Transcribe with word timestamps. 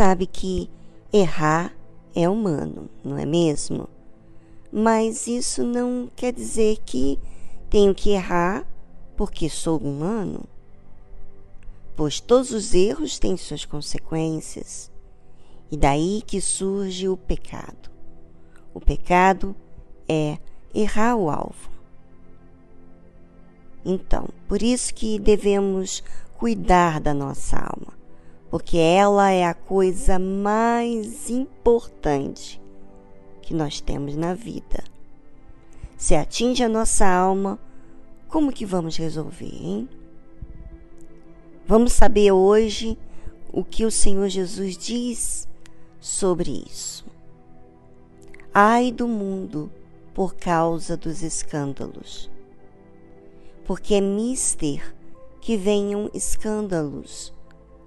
sabe 0.00 0.24
que 0.24 0.70
errar 1.12 1.76
é 2.14 2.26
humano, 2.26 2.88
não 3.04 3.18
é 3.18 3.26
mesmo? 3.26 3.86
Mas 4.72 5.26
isso 5.26 5.62
não 5.62 6.10
quer 6.16 6.32
dizer 6.32 6.78
que 6.86 7.18
tenho 7.68 7.94
que 7.94 8.08
errar 8.08 8.66
porque 9.14 9.50
sou 9.50 9.76
humano. 9.76 10.44
Pois 11.94 12.18
todos 12.18 12.50
os 12.50 12.72
erros 12.72 13.18
têm 13.18 13.36
suas 13.36 13.66
consequências. 13.66 14.90
E 15.70 15.76
daí 15.76 16.22
que 16.26 16.40
surge 16.40 17.06
o 17.06 17.14
pecado. 17.14 17.90
O 18.72 18.80
pecado 18.80 19.54
é 20.08 20.38
errar 20.74 21.14
o 21.14 21.28
alvo. 21.28 21.70
Então, 23.84 24.30
por 24.48 24.62
isso 24.62 24.94
que 24.94 25.18
devemos 25.18 26.02
cuidar 26.38 27.02
da 27.02 27.12
nossa 27.12 27.58
alma, 27.58 27.99
porque 28.50 28.76
ela 28.76 29.30
é 29.30 29.44
a 29.44 29.54
coisa 29.54 30.18
mais 30.18 31.30
importante 31.30 32.60
que 33.40 33.54
nós 33.54 33.80
temos 33.80 34.16
na 34.16 34.34
vida. 34.34 34.82
Se 35.96 36.14
atinge 36.14 36.62
a 36.62 36.68
nossa 36.68 37.06
alma, 37.06 37.58
como 38.28 38.52
que 38.52 38.66
vamos 38.66 38.96
resolver, 38.96 39.54
hein? 39.54 39.88
Vamos 41.66 41.92
saber 41.92 42.32
hoje 42.32 42.98
o 43.52 43.62
que 43.62 43.84
o 43.84 43.90
Senhor 43.90 44.28
Jesus 44.28 44.76
diz 44.76 45.48
sobre 46.00 46.64
isso. 46.68 47.06
Ai 48.52 48.90
do 48.90 49.06
mundo 49.06 49.70
por 50.12 50.34
causa 50.34 50.96
dos 50.96 51.22
escândalos 51.22 52.30
porque 53.70 53.94
é 53.94 54.00
mister 54.00 54.96
que 55.40 55.56
venham 55.56 56.10
escândalos, 56.12 57.32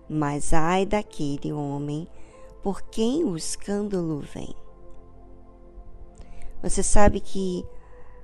mas 0.10 0.54
ai 0.54 0.86
daquele 0.86 1.52
homem 1.52 2.08
por 2.62 2.82
quem 2.84 3.24
o 3.24 3.36
escândalo 3.36 4.20
vem. 4.20 4.56
Você 6.62 6.82
sabe 6.82 7.20
que 7.20 7.66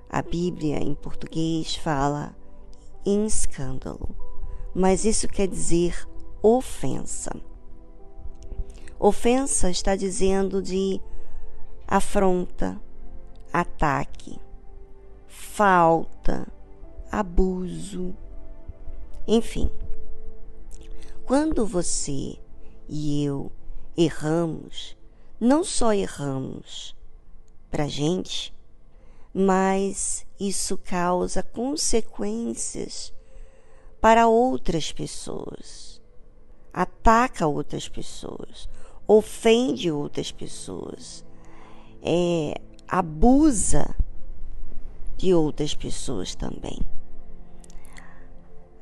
a 0.09 0.21
Bíblia 0.21 0.77
em 0.77 0.95
português 0.95 1.75
fala 1.75 2.35
em 3.05 3.25
escândalo, 3.25 4.15
mas 4.73 5.03
isso 5.03 5.27
quer 5.27 5.47
dizer 5.47 6.07
ofensa. 6.41 7.31
Ofensa 8.97 9.69
está 9.69 9.95
dizendo 9.95 10.61
de 10.61 11.01
afronta, 11.87 12.79
ataque, 13.51 14.39
falta, 15.27 16.47
abuso. 17.11 18.15
Enfim, 19.27 19.69
quando 21.29 21.63
você 21.63 22.39
e 22.87 23.23
eu 23.23 23.51
erramos, 23.95 24.97
não 25.39 25.63
só 25.63 25.93
erramos 25.93 26.95
para 27.69 27.87
gente, 27.87 28.51
mas 29.31 30.25
isso 30.39 30.75
causa 30.75 31.43
consequências 31.43 33.13
para 34.01 34.27
outras 34.27 34.91
pessoas, 34.91 36.01
ataca 36.73 37.45
outras 37.45 37.87
pessoas, 37.87 38.67
ofende 39.07 39.91
outras 39.91 40.31
pessoas, 40.31 41.23
é, 42.01 42.59
abusa 42.87 43.95
de 45.15 45.31
outras 45.31 45.75
pessoas 45.75 46.33
também. 46.33 46.79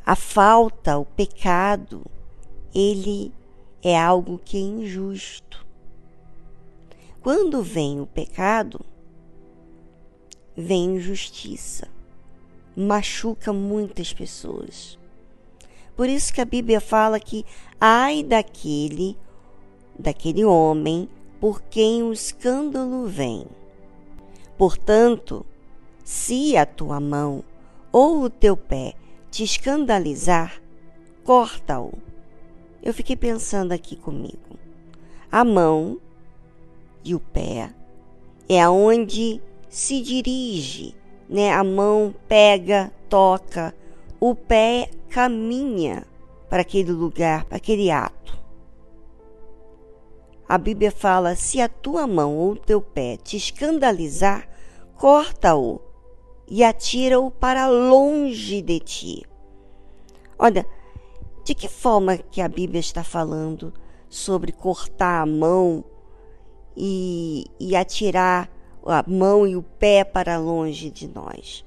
A 0.06 0.16
falta, 0.16 0.98
o 0.98 1.04
pecado, 1.04 2.10
ele 2.74 3.34
é 3.82 3.98
algo 3.98 4.40
que 4.44 4.58
é 4.58 4.62
injusto. 4.62 5.66
Quando 7.22 7.62
vem 7.62 8.00
o 8.00 8.06
pecado, 8.06 8.80
vem 10.56 10.96
injustiça, 10.96 11.88
machuca 12.76 13.52
muitas 13.52 14.14
pessoas. 14.14 14.98
Por 15.96 16.08
isso 16.08 16.34
que 16.34 16.42
a 16.42 16.46
Bíblia 16.46 16.80
fala 16.80 17.20
que 17.20 17.46
ai 17.82 18.24
daquele, 18.24 19.18
daquele 19.98 20.46
homem 20.46 21.10
por 21.40 21.62
quem 21.64 22.04
o 22.04 22.14
escândalo 22.14 23.08
vem. 23.08 23.46
Portanto, 24.58 25.46
se 26.04 26.56
a 26.56 26.66
tua 26.66 27.00
mão 27.00 27.44
ou 27.92 28.24
o 28.24 28.30
teu 28.30 28.56
pé 28.56 28.94
te 29.30 29.44
escandalizar, 29.44 30.62
corta-o. 31.24 32.07
Eu 32.88 32.94
fiquei 32.94 33.18
pensando 33.18 33.74
aqui 33.74 33.98
comigo. 33.98 34.58
A 35.30 35.44
mão 35.44 36.00
e 37.04 37.14
o 37.14 37.20
pé 37.20 37.74
é 38.48 38.62
aonde 38.62 39.42
se 39.68 40.02
dirige, 40.02 40.96
né? 41.28 41.52
A 41.52 41.66
mão 41.66 42.16
pega, 42.30 42.90
toca, 43.10 43.76
o 44.22 44.34
pé 44.34 44.90
caminha 45.10 46.08
para 46.50 46.62
aquele 46.62 46.94
lugar, 46.94 47.44
para 47.44 47.58
aquele 47.58 47.92
ato. 47.92 48.40
A 50.48 50.58
Bíblia 50.58 50.90
fala: 50.90 51.36
se 51.36 51.60
a 51.60 51.68
tua 51.68 52.08
mão 52.08 52.38
ou 52.38 52.54
o 52.54 52.56
teu 52.56 52.80
pé 52.80 53.18
te 53.18 53.36
escandalizar, 53.36 54.48
corta-o 54.96 55.82
e 56.48 56.64
atira-o 56.64 57.30
para 57.30 57.68
longe 57.68 58.62
de 58.62 58.80
ti. 58.80 59.26
Olha, 60.40 60.66
de 61.48 61.56
que 61.56 61.70
forma 61.70 62.18
que 62.18 62.42
a 62.42 62.48
Bíblia 62.50 62.82
está 62.82 63.06
falando 63.06 63.74
sobre 64.10 64.52
cortar 64.52 65.22
a 65.22 65.26
mão 65.26 65.82
e, 66.76 67.46
e 67.58 67.74
atirar 67.74 68.52
a 68.86 69.02
mão 69.10 69.48
e 69.48 69.56
o 69.56 69.64
pé 69.64 70.04
para 70.04 70.38
longe 70.38 70.90
de 70.92 71.08
nós? 71.08 71.64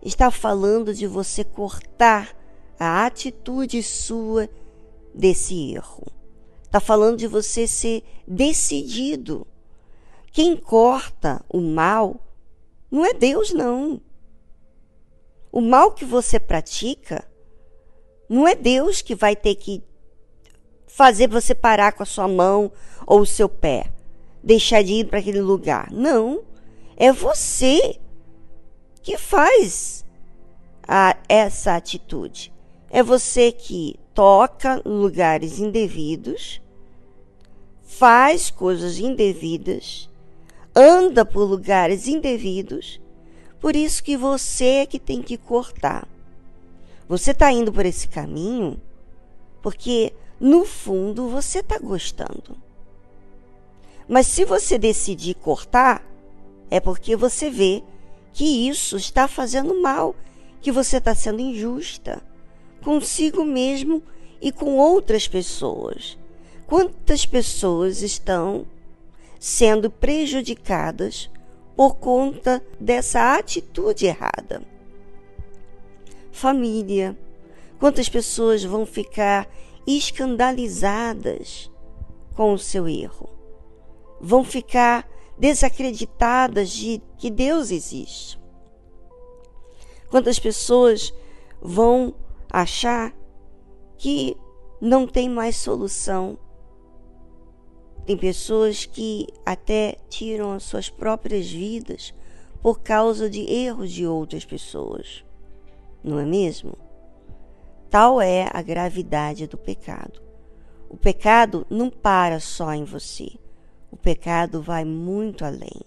Está 0.00 0.30
falando 0.30 0.94
de 0.94 1.06
você 1.06 1.44
cortar 1.44 2.34
a 2.80 3.04
atitude 3.04 3.82
sua 3.82 4.48
desse 5.14 5.74
erro. 5.74 6.06
Está 6.62 6.80
falando 6.80 7.18
de 7.18 7.26
você 7.26 7.66
ser 7.66 8.02
decidido. 8.26 9.46
Quem 10.32 10.56
corta 10.56 11.44
o 11.46 11.60
mal 11.60 12.26
não 12.90 13.04
é 13.04 13.12
Deus, 13.12 13.52
não. 13.52 14.00
O 15.52 15.60
mal 15.60 15.92
que 15.92 16.06
você 16.06 16.40
pratica, 16.40 17.30
não 18.32 18.48
é 18.48 18.54
Deus 18.54 19.02
que 19.02 19.14
vai 19.14 19.36
ter 19.36 19.54
que 19.54 19.82
fazer 20.86 21.28
você 21.28 21.54
parar 21.54 21.92
com 21.92 22.02
a 22.02 22.06
sua 22.06 22.28
mão 22.28 22.72
ou 23.06 23.20
o 23.20 23.26
seu 23.26 23.48
pé, 23.48 23.92
deixar 24.42 24.82
de 24.82 24.94
ir 24.94 25.06
para 25.06 25.18
aquele 25.18 25.40
lugar. 25.40 25.90
Não. 25.90 26.42
É 26.96 27.12
você 27.12 27.98
que 29.02 29.16
faz 29.16 30.04
a, 30.86 31.16
essa 31.28 31.74
atitude. 31.74 32.52
É 32.90 33.02
você 33.02 33.50
que 33.50 33.96
toca 34.14 34.80
lugares 34.84 35.58
indevidos, 35.58 36.60
faz 37.82 38.50
coisas 38.50 38.98
indevidas 38.98 40.10
anda 40.74 41.24
por 41.24 41.44
lugares 41.44 42.08
indevidos, 42.08 43.00
por 43.60 43.76
isso 43.76 44.02
que 44.02 44.16
você 44.16 44.64
é 44.64 44.86
que 44.86 44.98
tem 44.98 45.22
que 45.22 45.36
cortar. 45.36 46.08
Você 47.12 47.32
está 47.32 47.52
indo 47.52 47.70
por 47.70 47.84
esse 47.84 48.08
caminho 48.08 48.80
porque, 49.60 50.14
no 50.40 50.64
fundo, 50.64 51.28
você 51.28 51.58
está 51.58 51.78
gostando. 51.78 52.56
Mas 54.08 54.26
se 54.26 54.46
você 54.46 54.78
decidir 54.78 55.34
cortar, 55.34 56.02
é 56.70 56.80
porque 56.80 57.14
você 57.14 57.50
vê 57.50 57.82
que 58.32 58.66
isso 58.66 58.96
está 58.96 59.28
fazendo 59.28 59.78
mal, 59.82 60.16
que 60.62 60.72
você 60.72 60.96
está 60.96 61.14
sendo 61.14 61.42
injusta 61.42 62.22
consigo 62.82 63.44
mesmo 63.44 64.02
e 64.40 64.50
com 64.50 64.78
outras 64.78 65.28
pessoas. 65.28 66.16
Quantas 66.66 67.26
pessoas 67.26 68.00
estão 68.00 68.64
sendo 69.38 69.90
prejudicadas 69.90 71.28
por 71.76 71.96
conta 71.96 72.64
dessa 72.80 73.36
atitude 73.36 74.06
errada. 74.06 74.71
Família. 76.32 77.16
Quantas 77.78 78.08
pessoas 78.08 78.64
vão 78.64 78.84
ficar 78.84 79.48
escandalizadas 79.86 81.70
com 82.34 82.52
o 82.52 82.58
seu 82.58 82.88
erro? 82.88 83.28
Vão 84.20 84.42
ficar 84.42 85.08
desacreditadas 85.38 86.70
de 86.70 87.00
que 87.18 87.30
Deus 87.30 87.70
existe? 87.70 88.40
Quantas 90.10 90.38
pessoas 90.38 91.12
vão 91.60 92.14
achar 92.50 93.14
que 93.96 94.36
não 94.80 95.06
tem 95.06 95.28
mais 95.28 95.56
solução 95.56 96.38
tem 98.04 98.16
pessoas 98.16 98.84
que 98.84 99.28
até 99.46 99.96
tiram 100.08 100.52
as 100.52 100.64
suas 100.64 100.90
próprias 100.90 101.48
vidas 101.48 102.12
por 102.60 102.80
causa 102.80 103.30
de 103.30 103.40
erros 103.40 103.92
de 103.92 104.06
outras 104.06 104.44
pessoas. 104.44 105.24
Não 106.02 106.18
é 106.18 106.24
mesmo? 106.24 106.76
Tal 107.88 108.20
é 108.20 108.48
a 108.52 108.62
gravidade 108.62 109.46
do 109.46 109.56
pecado. 109.58 110.20
o 110.88 110.96
pecado 110.96 111.66
não 111.70 111.88
para 111.88 112.38
só 112.38 112.74
em 112.74 112.84
você. 112.84 113.30
O 113.90 113.96
pecado 113.96 114.60
vai 114.60 114.84
muito 114.84 115.44
além. 115.44 115.80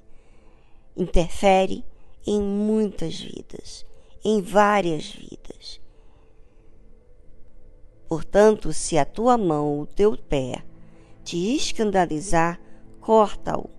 Interfere 0.96 1.84
em 2.26 2.42
muitas 2.42 3.20
vidas, 3.20 3.86
em 4.24 4.42
várias 4.42 5.10
vidas. 5.12 5.80
Portanto, 8.08 8.72
se 8.74 8.98
a 8.98 9.06
tua 9.06 9.38
mão 9.38 9.68
ou 9.68 9.82
o 9.82 9.88
teu 9.88 10.18
pé 10.18 10.64
te 11.24 11.56
escandalizar, 11.56 12.60
corta-o 13.02 13.70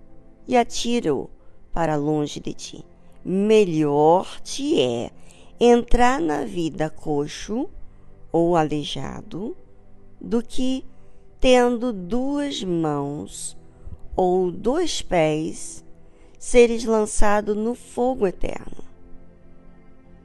e 0.47 0.55
atira-o 0.55 1.29
para 1.73 1.95
longe 1.95 2.39
de 2.39 2.53
ti. 2.53 2.85
Melhor 3.23 4.39
te 4.41 4.79
é 4.81 5.11
entrar 5.59 6.21
na 6.21 6.45
vida 6.45 6.89
coxo 6.89 7.69
ou 8.31 8.55
aleijado 8.55 9.55
do 10.19 10.41
que 10.43 10.85
tendo 11.39 11.91
duas 11.91 12.63
mãos 12.63 13.57
ou 14.15 14.51
dois 14.51 15.01
pés 15.01 15.85
seres 16.37 16.85
lançado 16.85 17.55
no 17.55 17.73
fogo 17.75 18.27
eterno. 18.27 18.83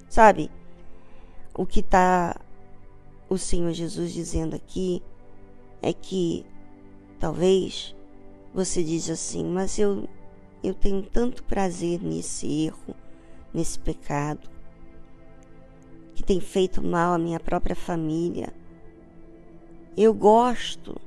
Sabe 0.08 0.50
o 1.55 1.67
que 1.67 1.81
está 1.81 2.38
o 3.29 3.38
Senhor 3.38 3.73
Jesus 3.73 4.12
dizendo 4.12 4.55
aqui 4.55 5.02
é 5.81 5.93
que 5.93 6.44
talvez 7.19 7.94
você 8.52 8.84
diz 8.84 9.08
assim, 9.08 9.44
mas 9.44 9.79
eu 9.79 10.08
eu 10.62 10.75
tenho 10.75 11.02
tanto 11.02 11.43
prazer 11.43 12.00
nesse 12.00 12.67
erro, 12.67 12.94
nesse 13.52 13.79
pecado, 13.79 14.49
que 16.14 16.23
tem 16.23 16.41
feito 16.41 16.82
mal 16.82 17.14
à 17.14 17.19
minha 17.19 17.41
própria 17.41 17.76
família. 17.76 18.53
Eu 19.97 20.14
gosto 20.14 21.00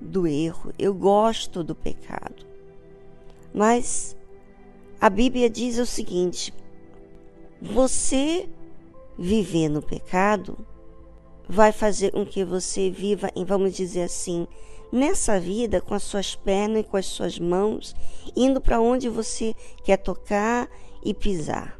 do 0.00 0.26
erro, 0.26 0.72
eu 0.78 0.94
gosto 0.94 1.62
do 1.62 1.74
pecado. 1.74 2.46
Mas 3.52 4.16
a 5.00 5.10
Bíblia 5.10 5.50
diz 5.50 5.78
o 5.78 5.86
seguinte: 5.86 6.52
você 7.60 8.48
viver 9.18 9.68
no 9.68 9.82
pecado 9.82 10.58
vai 11.48 11.72
fazer 11.72 12.12
com 12.12 12.24
que 12.24 12.44
você 12.44 12.90
viva, 12.90 13.28
vamos 13.46 13.74
dizer 13.74 14.02
assim, 14.02 14.46
nessa 14.92 15.38
vida 15.40 15.80
com 15.80 15.94
as 15.94 16.02
suas 16.02 16.34
pernas 16.34 16.80
e 16.80 16.84
com 16.84 16.96
as 16.96 17.06
suas 17.06 17.38
mãos, 17.38 17.94
indo 18.36 18.60
para 18.60 18.80
onde 18.80 19.08
você 19.08 19.54
quer 19.84 19.96
tocar 19.96 20.68
e 21.04 21.12
pisar. 21.12 21.79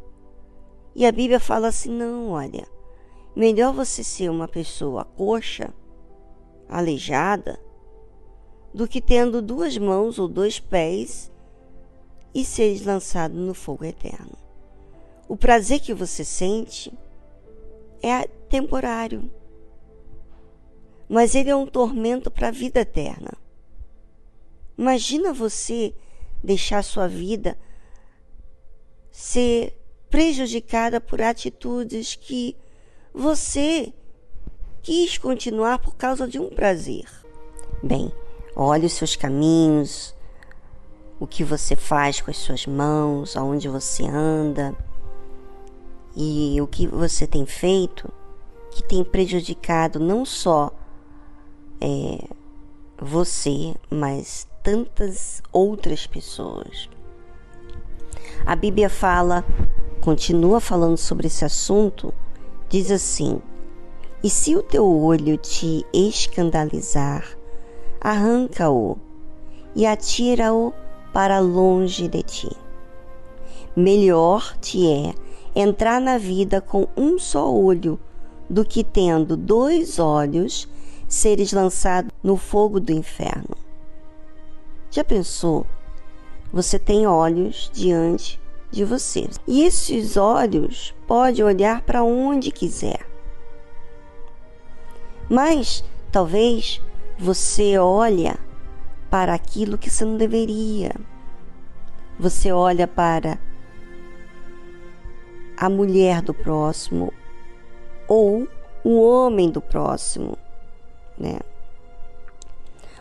E 0.94 1.06
a 1.06 1.12
Bíblia 1.12 1.40
fala 1.40 1.68
assim: 1.68 1.90
não, 1.90 2.30
olha, 2.30 2.66
melhor 3.34 3.72
você 3.72 4.02
ser 4.02 4.30
uma 4.30 4.48
pessoa 4.48 5.04
coxa, 5.04 5.72
aleijada, 6.68 7.58
do 8.72 8.86
que 8.86 9.00
tendo 9.00 9.42
duas 9.42 9.76
mãos 9.76 10.18
ou 10.18 10.28
dois 10.28 10.60
pés 10.60 11.30
e 12.34 12.44
ser 12.44 12.84
lançado 12.84 13.34
no 13.34 13.54
fogo 13.54 13.84
eterno. 13.84 14.36
O 15.28 15.36
prazer 15.36 15.80
que 15.80 15.94
você 15.94 16.24
sente 16.24 16.92
é 18.02 18.26
temporário 18.48 19.30
mas 21.10 21.34
ele 21.34 21.50
é 21.50 21.56
um 21.56 21.66
tormento 21.66 22.30
para 22.30 22.48
a 22.48 22.52
vida 22.52 22.82
eterna. 22.82 23.32
Imagina 24.78 25.32
você 25.32 25.92
deixar 26.42 26.84
sua 26.84 27.08
vida 27.08 27.58
ser 29.10 29.76
prejudicada 30.10 31.00
por 31.00 31.22
atitudes 31.22 32.16
que 32.16 32.56
você 33.14 33.92
quis 34.82 35.16
continuar 35.16 35.78
por 35.78 35.94
causa 35.94 36.26
de 36.26 36.38
um 36.38 36.48
prazer. 36.50 37.06
Bem, 37.82 38.12
olhe 38.54 38.86
os 38.86 38.92
seus 38.92 39.16
caminhos, 39.16 40.14
o 41.18 41.26
que 41.26 41.44
você 41.44 41.76
faz 41.76 42.20
com 42.20 42.30
as 42.30 42.36
suas 42.38 42.66
mãos, 42.66 43.36
aonde 43.36 43.68
você 43.68 44.04
anda 44.06 44.74
e 46.16 46.60
o 46.60 46.66
que 46.66 46.86
você 46.86 47.26
tem 47.26 47.46
feito 47.46 48.12
que 48.70 48.82
tem 48.82 49.04
prejudicado 49.04 49.98
não 49.98 50.24
só 50.24 50.72
é, 51.80 52.28
você, 52.98 53.74
mas 53.90 54.46
tantas 54.62 55.42
outras 55.52 56.06
pessoas. 56.06 56.88
A 58.46 58.54
Bíblia 58.54 58.88
fala, 58.88 59.44
continua 60.00 60.60
falando 60.60 60.96
sobre 60.96 61.26
esse 61.26 61.44
assunto, 61.44 62.12
diz 62.68 62.90
assim: 62.90 63.40
E 64.22 64.30
se 64.30 64.56
o 64.56 64.62
teu 64.62 64.86
olho 64.86 65.36
te 65.36 65.84
escandalizar, 65.92 67.24
arranca-o 68.00 68.98
e 69.74 69.86
atira-o 69.86 70.72
para 71.12 71.38
longe 71.38 72.08
de 72.08 72.22
ti. 72.22 72.50
Melhor 73.76 74.56
te 74.58 74.90
é 74.90 75.14
entrar 75.54 76.00
na 76.00 76.18
vida 76.18 76.60
com 76.60 76.88
um 76.96 77.18
só 77.18 77.52
olho 77.52 77.98
do 78.48 78.64
que 78.64 78.82
tendo 78.82 79.36
dois 79.36 79.98
olhos 79.98 80.68
seres 81.08 81.52
lançados 81.52 82.10
no 82.22 82.36
fogo 82.36 82.80
do 82.80 82.92
inferno. 82.92 83.56
Já 84.90 85.04
pensou? 85.04 85.66
Você 86.52 86.78
tem 86.78 87.06
olhos 87.06 87.70
diante 87.72 88.40
de 88.70 88.84
você. 88.84 89.28
E 89.46 89.64
esses 89.64 90.16
olhos 90.16 90.94
pode 91.06 91.42
olhar 91.42 91.82
para 91.82 92.02
onde 92.02 92.50
quiser. 92.50 93.06
Mas 95.28 95.84
talvez 96.10 96.82
você 97.18 97.78
olha 97.78 98.38
para 99.10 99.34
aquilo 99.34 99.78
que 99.78 99.90
você 99.90 100.04
não 100.04 100.16
deveria. 100.16 100.92
Você 102.18 102.52
olha 102.52 102.86
para 102.86 103.38
a 105.56 105.68
mulher 105.68 106.22
do 106.22 106.32
próximo 106.32 107.12
ou 108.08 108.48
o 108.82 109.00
homem 109.00 109.50
do 109.50 109.60
próximo 109.60 110.38
né? 111.20 111.38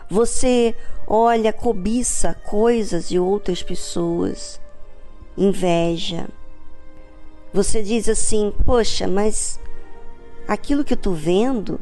Você 0.09 0.75
olha, 1.07 1.53
cobiça 1.53 2.33
coisas 2.43 3.07
de 3.07 3.17
outras 3.17 3.63
pessoas, 3.63 4.59
inveja. 5.39 6.27
Você 7.53 7.81
diz 7.81 8.07
assim: 8.07 8.53
Poxa, 8.65 9.07
mas 9.07 9.59
aquilo 10.47 10.83
que 10.83 10.93
eu 10.93 10.97
estou 10.97 11.13
vendo 11.13 11.79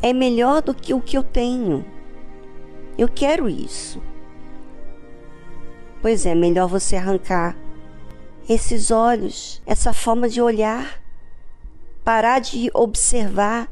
é 0.00 0.12
melhor 0.12 0.62
do 0.62 0.72
que 0.72 0.94
o 0.94 1.00
que 1.00 1.18
eu 1.18 1.22
tenho. 1.22 1.84
Eu 2.96 3.08
quero 3.08 3.48
isso. 3.48 4.00
Pois 6.00 6.24
é, 6.24 6.34
melhor 6.34 6.68
você 6.68 6.96
arrancar 6.96 7.56
esses 8.48 8.90
olhos, 8.90 9.60
essa 9.66 9.92
forma 9.92 10.28
de 10.28 10.40
olhar, 10.40 11.00
parar 12.04 12.40
de 12.40 12.70
observar 12.74 13.68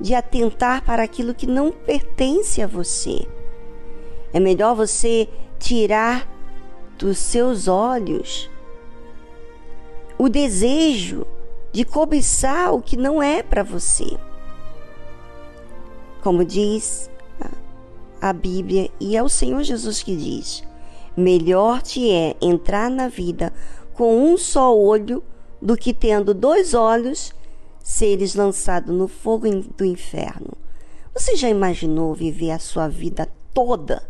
de 0.00 0.14
atentar 0.14 0.82
para 0.82 1.02
aquilo 1.02 1.34
que 1.34 1.46
não 1.46 1.70
pertence 1.70 2.60
a 2.60 2.66
você. 2.66 3.26
É 4.32 4.40
melhor 4.40 4.74
você 4.74 5.28
tirar 5.58 6.28
dos 6.98 7.18
seus 7.18 7.68
olhos 7.68 8.50
o 10.18 10.28
desejo 10.28 11.26
de 11.72 11.84
cobiçar 11.84 12.72
o 12.72 12.80
que 12.80 12.96
não 12.96 13.22
é 13.22 13.42
para 13.42 13.62
você. 13.62 14.16
Como 16.22 16.44
diz 16.44 17.10
a 18.20 18.32
Bíblia, 18.32 18.90
e 18.98 19.16
é 19.16 19.22
o 19.22 19.28
Senhor 19.28 19.62
Jesus 19.62 20.02
que 20.02 20.16
diz: 20.16 20.64
melhor 21.14 21.82
te 21.82 22.10
é 22.10 22.34
entrar 22.40 22.90
na 22.90 23.06
vida 23.06 23.52
com 23.92 24.16
um 24.16 24.38
só 24.38 24.74
olho 24.74 25.22
do 25.60 25.76
que 25.76 25.92
tendo 25.92 26.32
dois 26.32 26.72
olhos 26.72 27.32
seres 27.82 28.34
lançados 28.34 28.96
no 28.96 29.06
fogo 29.06 29.46
do 29.76 29.84
inferno. 29.84 30.52
Você 31.12 31.36
já 31.36 31.50
imaginou 31.50 32.14
viver 32.14 32.50
a 32.50 32.58
sua 32.58 32.88
vida 32.88 33.28
toda 33.52 34.02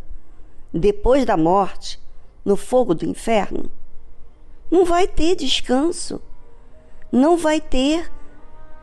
depois 0.72 1.26
da 1.26 1.36
morte 1.36 2.00
no 2.44 2.56
fogo 2.56 2.94
do 2.94 3.04
inferno? 3.04 3.70
Não 4.74 4.84
vai 4.84 5.06
ter 5.06 5.36
descanso. 5.36 6.20
Não 7.12 7.36
vai 7.36 7.60
ter 7.60 8.10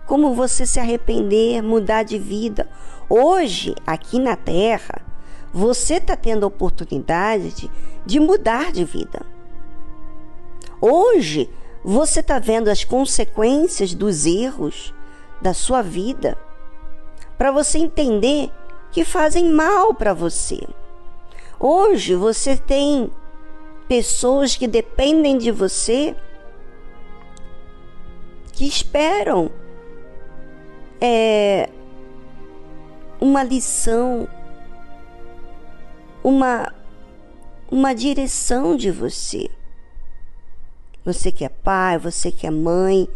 como 0.07 0.33
você 0.33 0.65
se 0.65 0.79
arrepender, 0.79 1.61
mudar 1.61 2.03
de 2.03 2.17
vida. 2.17 2.69
Hoje, 3.09 3.75
aqui 3.85 4.17
na 4.17 4.37
Terra, 4.37 5.05
você 5.53 5.95
está 5.95 6.15
tendo 6.15 6.45
a 6.45 6.47
oportunidade 6.47 7.51
de, 7.51 7.71
de 8.05 8.21
mudar 8.21 8.71
de 8.71 8.85
vida. 8.85 9.25
Hoje, 10.79 11.49
você 11.83 12.21
está 12.21 12.39
vendo 12.39 12.69
as 12.69 12.85
consequências 12.85 13.93
dos 13.93 14.25
erros 14.25 14.93
da 15.41 15.53
sua 15.53 15.81
vida 15.81 16.37
para 17.37 17.51
você 17.51 17.79
entender 17.79 18.49
que 18.93 19.03
fazem 19.03 19.51
mal 19.51 19.93
para 19.93 20.13
você. 20.13 20.65
Hoje 21.59 22.15
você 22.15 22.55
tem 22.55 23.11
pessoas 23.91 24.55
que 24.55 24.67
dependem 24.67 25.37
de 25.37 25.51
você 25.51 26.15
que 28.53 28.65
esperam 28.65 29.51
é, 31.01 31.69
uma 33.19 33.43
lição 33.43 34.29
uma 36.23 36.73
uma 37.69 37.93
direção 37.93 38.77
de 38.77 38.89
você. 38.89 39.49
Você 41.03 41.29
que 41.29 41.43
é 41.43 41.49
pai, 41.49 41.97
você 41.97 42.31
que 42.31 42.47
é 42.47 42.51
mãe, 42.51 43.09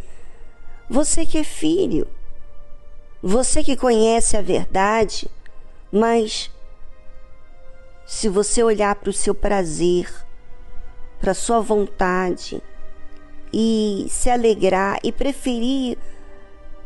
você 0.90 1.26
que 1.26 1.38
é 1.38 1.44
filho, 1.46 2.06
você 3.24 3.64
que 3.64 3.78
conhece 3.78 4.36
a 4.36 4.42
verdade, 4.42 5.30
mas 5.90 6.52
se 8.06 8.28
você 8.28 8.62
olhar 8.62 8.94
para 8.96 9.10
o 9.10 9.14
seu 9.14 9.34
prazer, 9.34 10.25
para 11.20 11.34
sua 11.34 11.60
vontade 11.60 12.62
e 13.52 14.08
se 14.10 14.30
alegrar 14.30 15.00
e 15.04 15.12
preferir 15.12 15.98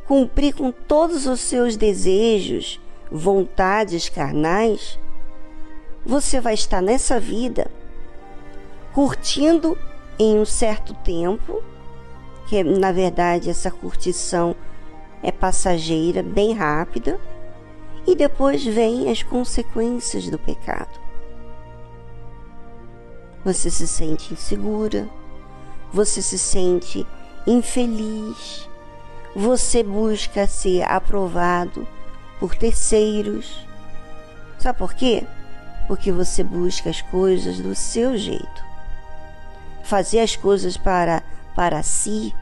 cumprir 0.09 0.55
com 0.55 0.71
todos 0.71 1.27
os 1.27 1.39
seus 1.39 1.77
desejos, 1.77 2.81
vontades 3.12 4.09
carnais, 4.09 4.98
você 6.03 6.41
vai 6.41 6.55
estar 6.55 6.81
nessa 6.81 7.19
vida 7.19 7.69
curtindo 8.91 9.77
em 10.17 10.39
um 10.39 10.45
certo 10.45 10.95
tempo, 10.95 11.62
que 12.48 12.63
na 12.63 12.91
verdade 12.91 13.51
essa 13.51 13.69
curtição 13.69 14.55
é 15.21 15.31
passageira, 15.31 16.24
bem 16.24 16.53
rápida, 16.53 17.19
e 18.07 18.15
depois 18.15 18.65
vêm 18.65 19.12
as 19.12 19.21
consequências 19.21 20.27
do 20.27 20.39
pecado. 20.39 21.00
Você 23.43 23.69
se 23.69 23.88
sente 23.88 24.34
insegura, 24.34 25.08
você 25.93 26.22
se 26.22 26.38
sente 26.38 27.05
infeliz, 27.48 28.69
você 29.36 29.81
busca 29.81 30.46
ser 30.46 30.84
aprovado 30.84 31.88
por 32.39 32.55
terceiros. 32.55 33.65
Sabe 34.58 34.77
por 34.77 34.93
quê? 34.93 35.24
Porque 35.88 36.12
você 36.12 36.43
busca 36.43 36.89
as 36.89 37.01
coisas 37.01 37.60
do 37.60 37.74
seu 37.74 38.17
jeito. 38.17 38.69
Fazer 39.84 40.19
as 40.19 40.36
coisas 40.36 40.77
para, 40.77 41.24
para 41.55 41.81
si, 41.81 42.36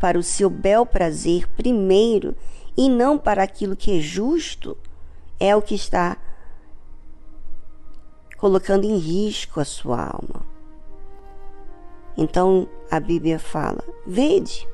para 0.00 0.18
o 0.18 0.22
seu 0.22 0.48
bel 0.48 0.86
prazer 0.86 1.48
primeiro 1.48 2.36
e 2.76 2.88
não 2.88 3.18
para 3.18 3.42
aquilo 3.42 3.76
que 3.76 3.98
é 3.98 4.00
justo, 4.00 4.76
é 5.40 5.54
o 5.54 5.60
que 5.60 5.74
está 5.74 6.16
colocando 8.38 8.84
em 8.84 8.96
risco 8.96 9.60
a 9.60 9.64
sua 9.64 10.00
alma. 10.00 10.46
Então 12.16 12.66
a 12.90 12.98
Bíblia 12.98 13.38
fala: 13.38 13.84
Vede, 14.06 14.66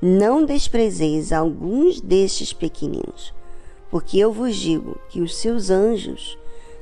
não 0.00 0.44
desprezeis 0.44 1.32
alguns 1.32 2.00
destes 2.00 2.52
pequeninos, 2.52 3.34
porque 3.90 4.18
eu 4.18 4.32
vos 4.32 4.56
digo 4.56 4.98
que 5.08 5.20
os 5.20 5.36
seus 5.36 5.68
anjos 5.68 6.38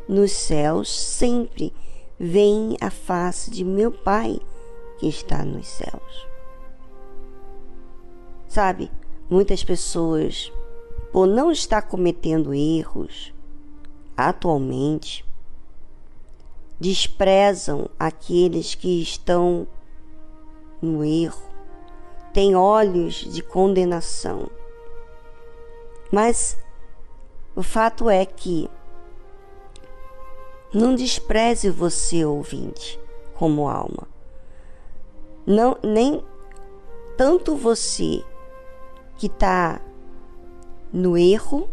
nos 0.08 0.32
céus 0.32 0.88
sempre 0.90 1.72
veem 2.18 2.76
a 2.80 2.90
face 2.90 3.50
de 3.50 3.64
meu 3.64 3.90
Pai 3.90 4.38
que 4.98 5.08
está 5.08 5.44
nos 5.44 5.66
céus. 5.66 6.26
Sabe, 8.46 8.90
muitas 9.28 9.64
pessoas, 9.64 10.52
por 11.12 11.26
não 11.26 11.50
estar 11.50 11.82
cometendo 11.82 12.54
erros 12.54 13.34
atualmente, 14.16 15.24
desprezam 16.84 17.88
aqueles 17.98 18.74
que 18.74 19.00
estão 19.00 19.66
no 20.82 21.02
erro, 21.02 21.48
tem 22.30 22.54
olhos 22.54 23.14
de 23.14 23.42
condenação. 23.42 24.50
Mas 26.12 26.58
o 27.56 27.62
fato 27.62 28.10
é 28.10 28.26
que 28.26 28.68
não 30.74 30.94
despreze 30.94 31.70
você, 31.70 32.22
ouvinte, 32.22 33.00
como 33.32 33.66
alma. 33.66 34.06
Não, 35.46 35.78
nem 35.82 36.22
tanto 37.16 37.56
você 37.56 38.22
que 39.16 39.24
está 39.24 39.80
no 40.92 41.16
erro, 41.16 41.66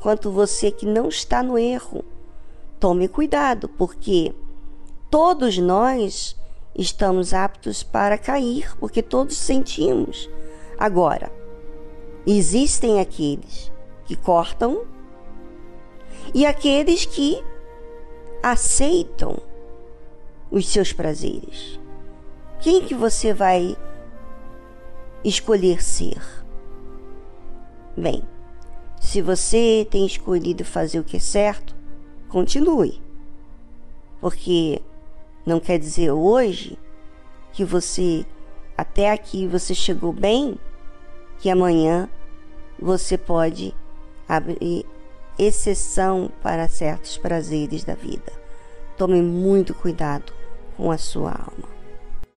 quanto 0.00 0.30
você 0.30 0.70
que 0.70 0.86
não 0.86 1.08
está 1.08 1.42
no 1.42 1.58
erro. 1.58 2.02
Tome 2.80 3.08
cuidado, 3.08 3.68
porque 3.68 4.32
todos 5.10 5.58
nós 5.58 6.36
estamos 6.76 7.34
aptos 7.34 7.82
para 7.82 8.16
cair, 8.16 8.76
porque 8.78 9.02
todos 9.02 9.36
sentimos. 9.36 10.30
Agora, 10.78 11.32
existem 12.24 13.00
aqueles 13.00 13.72
que 14.04 14.14
cortam 14.14 14.84
e 16.32 16.46
aqueles 16.46 17.04
que 17.04 17.42
aceitam 18.42 19.36
os 20.50 20.68
seus 20.68 20.92
prazeres. 20.92 21.80
Quem 22.60 22.84
que 22.84 22.94
você 22.94 23.34
vai 23.34 23.76
escolher 25.24 25.82
ser? 25.82 26.22
Bem, 27.96 28.22
se 29.00 29.20
você 29.20 29.86
tem 29.90 30.06
escolhido 30.06 30.64
fazer 30.64 31.00
o 31.00 31.04
que 31.04 31.16
é 31.16 31.20
certo, 31.20 31.77
continue. 32.28 33.00
Porque 34.20 34.80
não 35.46 35.60
quer 35.60 35.78
dizer 35.78 36.10
hoje 36.10 36.78
que 37.52 37.64
você 37.64 38.24
até 38.76 39.10
aqui 39.10 39.46
você 39.46 39.74
chegou 39.74 40.12
bem, 40.12 40.56
que 41.38 41.50
amanhã 41.50 42.08
você 42.80 43.18
pode 43.18 43.74
abrir 44.28 44.86
exceção 45.38 46.30
para 46.42 46.68
certos 46.68 47.16
prazeres 47.16 47.84
da 47.84 47.94
vida. 47.94 48.32
Tome 48.96 49.22
muito 49.22 49.74
cuidado 49.74 50.32
com 50.76 50.90
a 50.90 50.98
sua 50.98 51.30
alma. 51.30 51.77